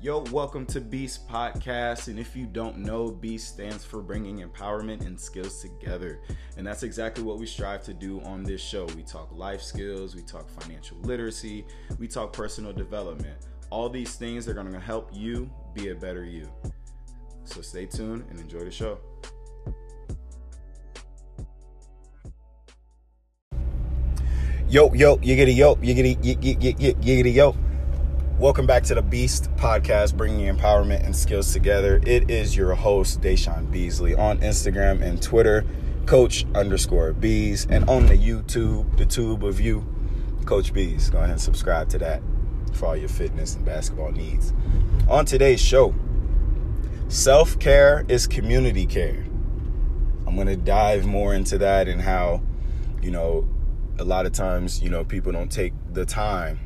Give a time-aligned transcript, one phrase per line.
[0.00, 2.06] Yo, welcome to Beast Podcast.
[2.06, 6.20] And if you don't know, Beast stands for bringing empowerment and skills together.
[6.56, 8.84] And that's exactly what we strive to do on this show.
[8.94, 11.66] We talk life skills, we talk financial literacy,
[11.98, 13.38] we talk personal development.
[13.70, 16.48] All these things are going to help you be a better you.
[17.42, 19.00] So stay tuned and enjoy the show.
[24.68, 27.56] Yo, yo, yiggity, yo, yiggity, yiggity, yiggity, yo.
[28.38, 32.00] Welcome back to the Beast Podcast, bringing empowerment and skills together.
[32.06, 35.66] It is your host, Deshaun Beasley, on Instagram and Twitter,
[36.06, 39.84] Coach underscore Bees, and on the YouTube, the tube of you,
[40.44, 41.10] Coach Bees.
[41.10, 42.22] Go ahead and subscribe to that
[42.74, 44.52] for all your fitness and basketball needs.
[45.08, 45.92] On today's show,
[47.08, 49.26] self care is community care.
[50.28, 52.42] I'm going to dive more into that and how,
[53.02, 53.48] you know,
[53.98, 56.60] a lot of times, you know, people don't take the time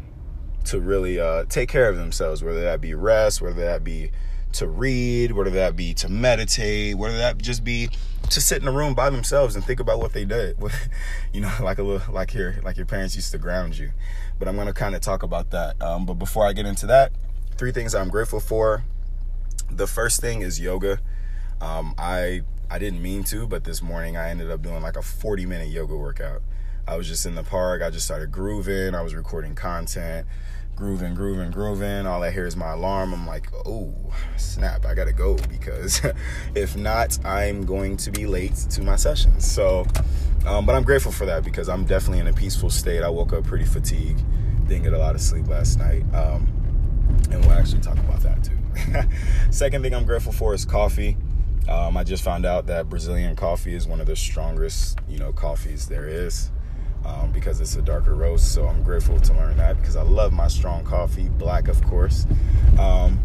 [0.64, 4.10] to really uh, take care of themselves, whether that be rest, whether that be
[4.52, 7.88] to read, whether that be to meditate, whether that just be
[8.30, 10.56] to sit in a room by themselves and think about what they did.
[11.32, 13.90] you know, like a little like your like your parents used to ground you.
[14.38, 15.80] But I'm gonna kind of talk about that.
[15.82, 17.12] Um, but before I get into that,
[17.56, 18.84] three things I'm grateful for.
[19.70, 20.98] The first thing is yoga.
[21.60, 25.02] Um, I I didn't mean to, but this morning I ended up doing like a
[25.02, 26.42] 40 minute yoga workout.
[26.86, 27.82] I was just in the park.
[27.82, 28.94] I just started grooving.
[28.94, 30.26] I was recording content
[30.76, 32.06] grooving, grooving, grooving.
[32.06, 33.12] All I hear is my alarm.
[33.12, 33.94] I'm like, oh,
[34.36, 36.00] snap, I gotta go because
[36.54, 39.50] if not, I'm going to be late to my sessions.
[39.50, 39.86] So,
[40.46, 43.02] um, but I'm grateful for that because I'm definitely in a peaceful state.
[43.02, 44.22] I woke up pretty fatigued,
[44.66, 46.02] didn't get a lot of sleep last night.
[46.14, 46.48] Um,
[47.30, 48.58] and we'll actually talk about that too.
[49.50, 51.16] Second thing I'm grateful for is coffee.
[51.68, 55.32] Um, I just found out that Brazilian coffee is one of the strongest, you know,
[55.32, 56.50] coffees there is
[57.04, 58.52] um, because it's a darker roast.
[58.52, 62.26] So I'm grateful to learn that because I love my strong coffee, black, of course.
[62.78, 63.20] Um,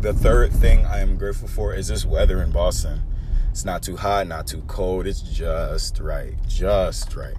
[0.00, 3.02] the third thing I am grateful for is this weather in Boston.
[3.50, 5.06] It's not too hot, not too cold.
[5.06, 7.36] It's just right, just right.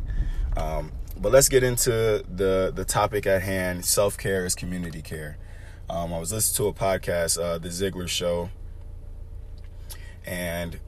[0.55, 3.85] Um, but let's get into the the topic at hand.
[3.85, 5.37] Self care is community care.
[5.89, 8.49] Um, I was listening to a podcast, uh, The Ziglar Show,
[10.25, 10.79] and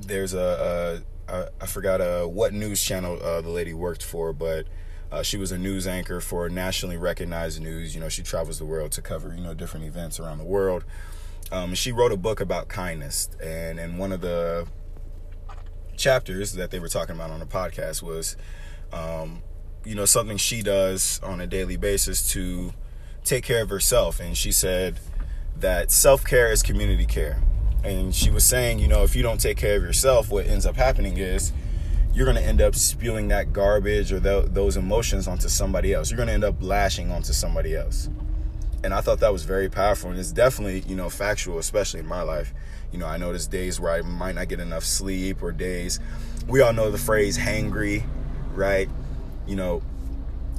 [0.00, 4.66] there's a, I, I forgot uh, what news channel uh, the lady worked for, but
[5.10, 7.94] uh, she was a news anchor for nationally recognized news.
[7.94, 10.84] You know, she travels the world to cover you know different events around the world.
[11.50, 14.66] Um, she wrote a book about kindness, and in one of the
[15.96, 18.36] chapters that they were talking about on the podcast was,
[18.92, 19.42] um,
[19.84, 22.72] you know, something she does on a daily basis to
[23.24, 24.98] take care of herself, and she said
[25.56, 27.42] that self care is community care
[27.84, 30.66] and she was saying, you know, if you don't take care of yourself, what ends
[30.66, 31.52] up happening is
[32.14, 36.10] you're going to end up spewing that garbage or th- those emotions onto somebody else.
[36.10, 38.08] You're going to end up lashing onto somebody else.
[38.84, 40.10] And I thought that was very powerful.
[40.10, 42.52] And it's definitely, you know, factual, especially in my life.
[42.92, 46.00] You know, I notice days where I might not get enough sleep or days.
[46.46, 48.04] We all know the phrase hangry,
[48.54, 48.88] right?
[49.46, 49.82] You know,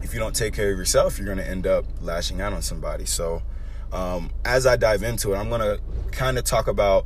[0.02, 2.62] if you don't take care of yourself, you're going to end up lashing out on
[2.62, 3.06] somebody.
[3.06, 3.44] So,
[3.92, 5.80] um, as I dive into it, I'm to
[6.12, 7.06] kind of talk about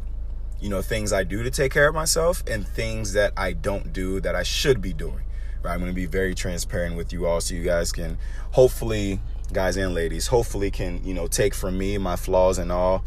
[0.59, 3.93] you know things I do to take care of myself and things that I don't
[3.93, 5.21] do that I should be doing.
[5.63, 5.73] Right?
[5.73, 8.17] I'm to be very transparent with you all so you guys can
[8.51, 9.19] hopefully
[9.53, 13.03] guys and ladies hopefully can you know take from me my flaws and all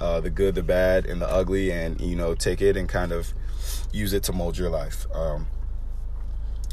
[0.00, 3.12] uh, the good the bad and the ugly and you know take it and kind
[3.12, 3.32] of
[3.92, 5.46] use it to mold your life um,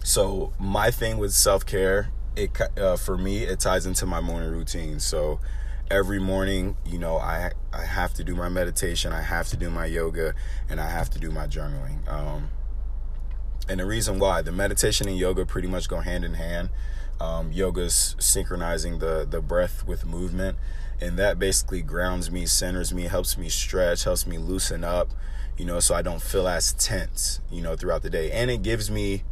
[0.03, 4.99] so my thing with self-care it uh, for me it ties into my morning routine
[4.99, 5.39] so
[5.91, 9.69] every morning, you know, I I have to do my meditation, I have to do
[9.69, 10.33] my yoga,
[10.69, 12.07] and I have to do my journaling.
[12.09, 12.49] Um,
[13.67, 16.69] and the reason why the meditation and yoga pretty much go hand in hand.
[17.19, 20.57] Um, yoga's synchronizing the the breath with movement,
[21.01, 25.09] and that basically grounds me, centers me, helps me stretch, helps me loosen up,
[25.57, 28.31] you know, so I don't feel as tense, you know, throughout the day.
[28.31, 29.23] And it gives me,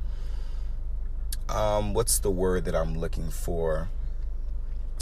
[1.48, 3.90] um, what's the word that I'm looking for?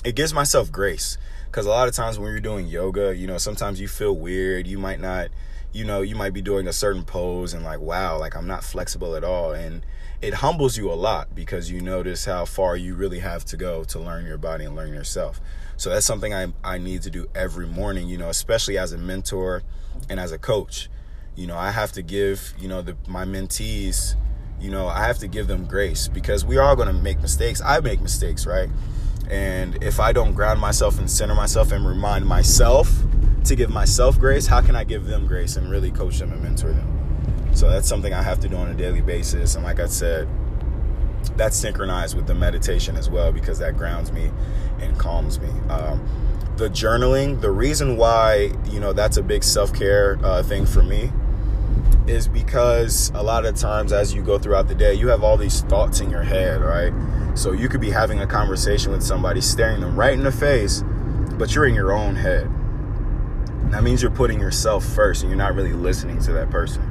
[0.04, 3.38] It gives myself grace because a lot of times when you're doing yoga, you know,
[3.38, 4.68] sometimes you feel weird.
[4.68, 5.30] You might not,
[5.74, 8.64] you know, you might be doing a certain pose and like, wow, like I'm not
[8.64, 9.54] flexible at all.
[9.54, 9.86] And
[10.22, 13.84] it humbles you a lot because you notice how far you really have to go
[13.86, 15.40] to learn your body and learn yourself.
[15.78, 18.98] So that's something I, I need to do every morning, you know, especially as a
[18.98, 19.64] mentor
[20.10, 20.90] and as a coach.
[21.36, 24.16] You know, I have to give, you know, the, my mentees,
[24.60, 27.62] you know, I have to give them grace because we are going to make mistakes.
[27.62, 28.70] I make mistakes, right?
[29.30, 32.92] And if I don't ground myself and center myself and remind myself
[33.46, 36.42] to give myself grace, how can I give them grace and really coach them and
[36.42, 37.52] mentor them?
[37.54, 39.56] So that's something I have to do on a daily basis.
[39.56, 40.28] And like I said,
[41.36, 44.32] that's synchronized with the meditation as well because that grounds me
[44.80, 45.50] and calms me.
[45.70, 46.08] Um,
[46.56, 50.84] the journaling, the reason why, you know, that's a big self care uh, thing for
[50.84, 51.12] me
[52.10, 55.38] is because a lot of times as you go throughout the day, you have all
[55.38, 56.94] these thoughts in your head, right?
[57.38, 60.84] So you could be having a conversation with somebody, staring them right in the face,
[61.34, 62.50] but you're in your own head.
[63.72, 66.82] That means you're putting yourself first and you're not really listening to that person.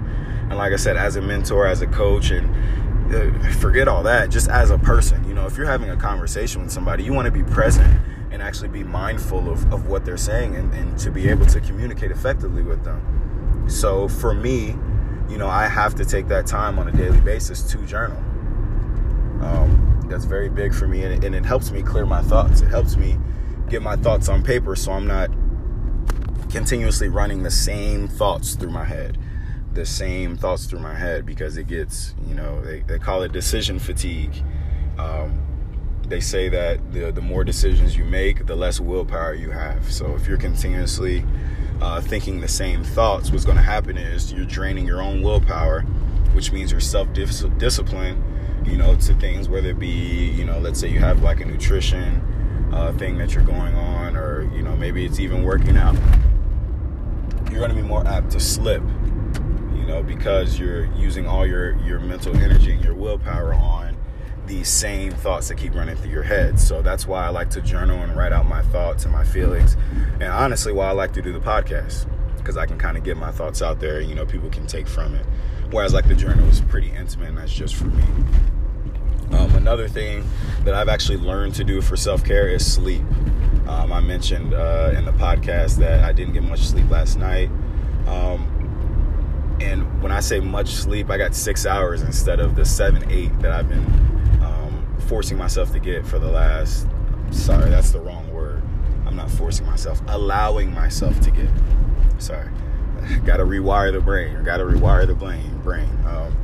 [0.48, 4.30] And like I said, as a mentor, as a coach, and uh, forget all that,
[4.30, 7.26] just as a person, you know, if you're having a conversation with somebody, you want
[7.26, 11.10] to be present and actually be mindful of, of what they're saying and, and to
[11.10, 13.64] be able to communicate effectively with them.
[13.68, 14.76] So for me,
[15.28, 18.18] you know, I have to take that time on a daily basis to journal.
[19.42, 22.60] Um, that's very big for me, and it, and it helps me clear my thoughts.
[22.60, 23.18] It helps me
[23.68, 25.30] get my thoughts on paper so I'm not
[26.50, 29.18] continuously running the same thoughts through my head
[29.72, 33.32] the same thoughts through my head because it gets you know they, they call it
[33.32, 34.32] decision fatigue
[34.98, 35.42] um,
[36.08, 40.14] they say that the, the more decisions you make the less willpower you have so
[40.14, 41.24] if you're continuously
[41.80, 45.82] uh, thinking the same thoughts what's going to happen is you're draining your own willpower
[46.32, 48.22] which means your self-discipline
[48.64, 51.44] you know to things whether it be you know let's say you have like a
[51.44, 52.22] nutrition
[52.72, 55.94] uh, thing that you're going on or you know maybe it's even working out.
[57.50, 58.82] You're going to be more apt to slip
[59.74, 63.85] you know because you're using all your your mental energy and your willpower on
[64.46, 67.60] these same thoughts that keep running through your head so that's why i like to
[67.60, 69.76] journal and write out my thoughts and my feelings
[70.14, 72.06] and honestly why i like to do the podcast
[72.36, 74.86] because i can kind of get my thoughts out there you know people can take
[74.86, 75.26] from it
[75.70, 78.04] whereas like the journal is pretty intimate and that's just for me
[79.32, 80.24] um, another thing
[80.64, 83.02] that I've actually learned to do for self care is sleep.
[83.66, 87.50] Um, I mentioned uh, in the podcast that I didn't get much sleep last night.
[88.06, 93.10] Um, and when I say much sleep, I got six hours instead of the seven,
[93.10, 93.84] eight that I've been
[95.02, 96.86] forcing myself to get for the last.
[97.30, 98.62] Sorry, that's the wrong word.
[99.06, 101.50] I'm not forcing myself, allowing myself to get.
[102.18, 102.48] Sorry,
[103.24, 105.58] got to rewire the brain, got to rewire the brain.
[105.62, 105.88] Brain.
[106.06, 106.36] Um,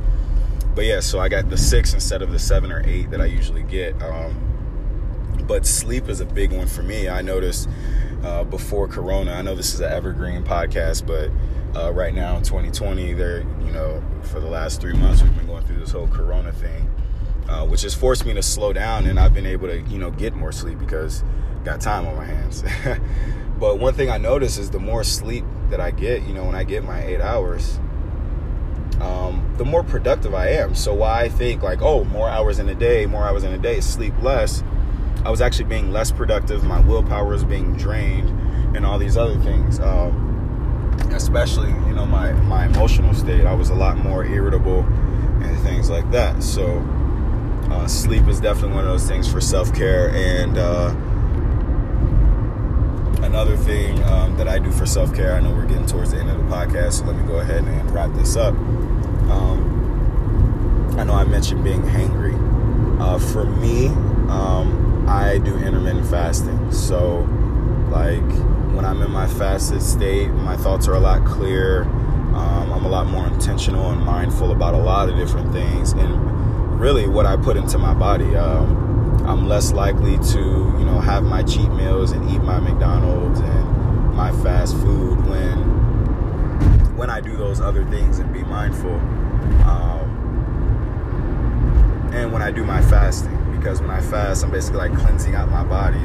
[0.75, 3.25] but yeah, so I got the six instead of the seven or eight that I
[3.25, 4.01] usually get.
[4.01, 4.49] Um,
[5.47, 7.09] but sleep is a big one for me.
[7.09, 7.69] I noticed
[8.23, 9.33] uh, before Corona.
[9.33, 11.29] I know this is an evergreen podcast, but
[11.79, 15.47] uh, right now in 2020, there, you know, for the last three months, we've been
[15.47, 16.89] going through this whole Corona thing,
[17.53, 20.09] uh, which has forced me to slow down, and I've been able to, you know,
[20.09, 21.23] get more sleep because
[21.61, 22.63] I got time on my hands.
[23.59, 26.55] but one thing I notice is the more sleep that I get, you know, when
[26.55, 27.79] I get my eight hours,
[28.99, 30.73] um, the more productive I am.
[30.73, 33.59] So why I think like, oh, more hours in a day, more hours in a
[33.59, 34.63] day, sleep less.
[35.23, 36.63] I was actually being less productive.
[36.63, 38.29] My willpower is being drained,
[38.75, 39.79] and all these other things.
[39.79, 40.31] Um,
[41.11, 43.45] especially, you know, my my emotional state.
[43.45, 44.79] I was a lot more irritable
[45.43, 46.41] and things like that.
[46.41, 46.81] So,
[47.73, 50.09] uh, sleep is definitely one of those things for self care.
[50.09, 50.89] And uh,
[53.23, 55.33] another thing um, that I do for self care.
[55.33, 57.63] I know we're getting towards the end of the podcast, so let me go ahead
[57.63, 58.53] and wrap this up.
[59.29, 62.33] Um, I know I mentioned being hangry.
[63.01, 63.87] Uh, for me,
[64.29, 66.71] um, I do intermittent fasting.
[66.71, 67.27] So,
[67.89, 68.21] like
[68.73, 71.83] when I'm in my fasted state, my thoughts are a lot clearer.
[71.83, 76.42] Um, I'm a lot more intentional and mindful about a lot of different things, and
[76.83, 78.35] really what I put into my body.
[78.35, 83.39] Um, I'm less likely to, you know, have my cheat meals and eat my McDonald's
[83.39, 85.57] and my fast food when
[86.97, 88.95] when I do those other things and be mindful.
[89.65, 90.09] Um,
[92.13, 95.49] and when I do my fasting, because when I fast, I'm basically like cleansing out
[95.49, 96.03] my body.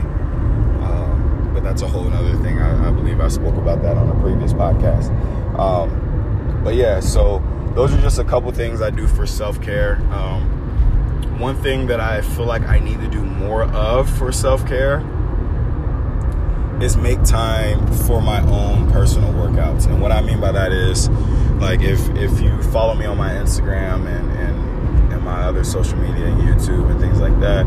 [0.84, 2.60] Um, but that's a whole other thing.
[2.60, 5.10] I, I, believe I spoke about that on a previous podcast.
[5.58, 7.42] Um, but yeah, so
[7.74, 9.96] those are just a couple things I do for self care.
[10.12, 10.57] Um,
[11.38, 14.98] one thing that I feel like I need to do more of for self care
[16.82, 19.86] is make time for my own personal workouts.
[19.86, 21.08] And what I mean by that is
[21.60, 25.98] like if if you follow me on my Instagram and and, and my other social
[25.98, 27.66] media YouTube and things like that,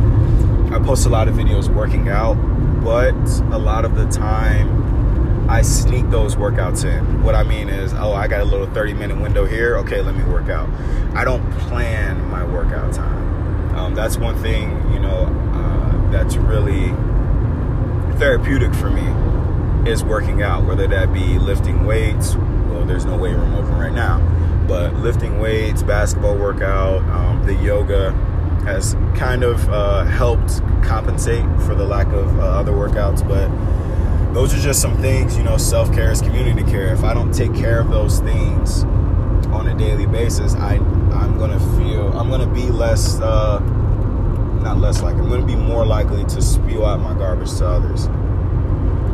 [0.73, 2.35] I post a lot of videos working out,
[2.83, 3.15] but
[3.53, 7.23] a lot of the time I sneak those workouts in.
[7.23, 9.77] What I mean is, oh, I got a little 30 minute window here.
[9.77, 10.69] Okay, let me work out.
[11.13, 13.40] I don't plan my workout time.
[13.75, 16.89] Um, that's one thing, you know, uh, that's really
[18.17, 22.35] therapeutic for me is working out, whether that be lifting weights.
[22.35, 24.19] Well, there's no weight room open right now,
[24.67, 28.11] but lifting weights, basketball workout, um, the yoga
[28.63, 33.27] has kind of uh, helped compensate for the lack of uh, other workouts.
[33.27, 33.49] But
[34.33, 36.93] those are just some things, you know, self care is community care.
[36.93, 38.83] If I don't take care of those things
[39.51, 40.77] on a daily basis, I
[41.21, 43.19] I'm gonna feel I'm gonna be less.
[43.19, 43.59] Uh,
[44.61, 45.21] not less likely.
[45.21, 48.07] I'm to be more likely to spew out my garbage to others.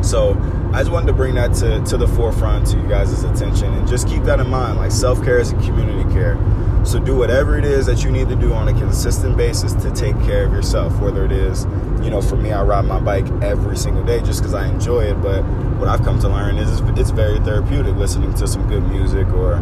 [0.06, 0.32] So
[0.72, 3.88] I just wanted to bring that to, to the forefront to you guys' attention and
[3.88, 4.78] just keep that in mind.
[4.78, 6.38] Like self care is a community care.
[6.84, 9.90] So do whatever it is that you need to do on a consistent basis to
[9.90, 10.98] take care of yourself.
[11.00, 11.64] Whether it is,
[12.02, 15.04] you know, for me, I ride my bike every single day just because I enjoy
[15.04, 15.20] it.
[15.20, 15.42] But
[15.78, 19.56] what I've come to learn is it's very therapeutic listening to some good music or,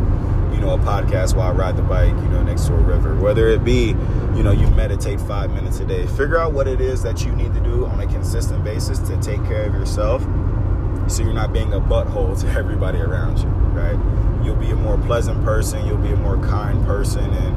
[0.57, 3.15] you know, a podcast while I ride the bike, you know, next to a river.
[3.15, 3.89] Whether it be,
[4.35, 6.07] you know, you meditate five minutes a day.
[6.07, 9.21] Figure out what it is that you need to do on a consistent basis to
[9.21, 10.23] take care of yourself
[11.09, 14.45] so you're not being a butthole to everybody around you, right?
[14.45, 17.57] You'll be a more pleasant person, you'll be a more kind person, and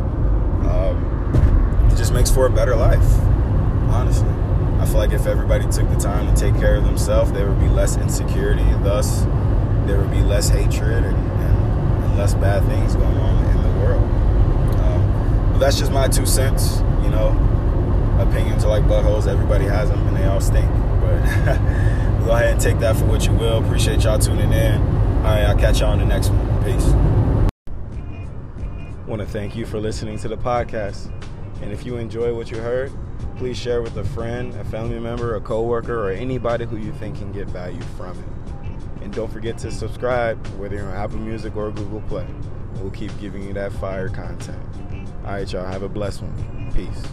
[0.67, 3.03] um, it just makes for a better life,
[3.89, 4.29] honestly.
[4.79, 7.59] I feel like if everybody took the time to take care of themselves, there would
[7.59, 9.23] be less insecurity, and thus
[9.85, 11.38] there would be less hatred and,
[12.19, 14.03] less bad things going on in the world.
[14.81, 17.29] Um, but that's just my two cents, you know.
[18.19, 20.69] Opinions are like buttholes, everybody has them, and they all stink.
[20.99, 21.23] But
[22.25, 23.63] go ahead and take that for what you will.
[23.63, 24.81] Appreciate y'all tuning in.
[24.81, 26.63] All right, I'll catch y'all on the next one.
[26.65, 26.87] Peace.
[29.07, 31.09] Want to thank you for listening to the podcast.
[31.61, 32.91] And if you enjoy what you heard,
[33.37, 37.17] please share with a friend, a family member, a coworker, or anybody who you think
[37.17, 38.38] can get value from it.
[39.01, 42.27] And don't forget to subscribe, whether you're on Apple Music or Google Play.
[42.75, 44.59] We'll keep giving you that fire content.
[45.25, 45.65] All right, y'all.
[45.65, 46.71] Have a blessed one.
[46.73, 47.03] Peace.